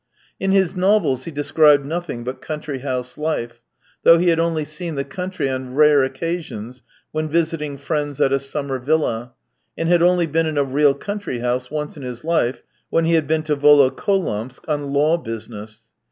[0.39, 3.61] In his novels he described nothing but country house life,
[4.01, 6.81] though he had only seen the country on rare occasions
[7.11, 9.33] when visiting friends at a summer villa,
[9.77, 13.13] and had only been in a real country house once in his life, when he
[13.13, 15.91] had been to Volo kolamsk on law business.